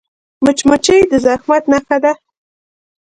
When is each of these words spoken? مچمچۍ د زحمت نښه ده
مچمچۍ 0.43 0.99
د 1.11 1.13
زحمت 1.25 1.63
نښه 1.71 1.97
ده 2.03 2.11